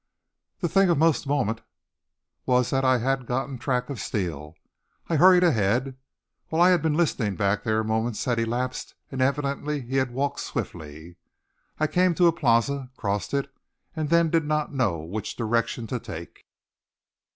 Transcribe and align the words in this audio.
The 0.61 0.67
thing 0.67 0.89
of 0.89 0.97
most 0.97 1.27
moment 1.27 1.61
was 2.47 2.71
that 2.71 2.83
I 2.83 2.97
had 2.97 3.27
gotten 3.27 3.59
track 3.59 3.87
of 3.87 3.99
Steele. 3.99 4.55
I 5.09 5.15
hurried 5.17 5.43
ahead. 5.43 5.95
While 6.47 6.59
I 6.59 6.71
had 6.71 6.81
been 6.81 6.95
listening 6.95 7.35
back 7.35 7.61
there 7.63 7.83
moments 7.83 8.25
had 8.25 8.39
elapsed 8.39 8.95
and 9.11 9.21
evidently 9.21 9.81
he 9.81 9.97
had 9.97 10.09
walked 10.09 10.39
swiftly. 10.39 11.17
I 11.79 11.85
came 11.85 12.15
to 12.15 12.23
the 12.23 12.31
plaza, 12.31 12.89
crossed 12.97 13.31
it, 13.35 13.53
and 13.95 14.09
then 14.09 14.31
did 14.31 14.45
not 14.45 14.73
know 14.73 15.01
which 15.01 15.35
direction 15.35 15.85
to 15.85 15.99
take. 15.99 16.47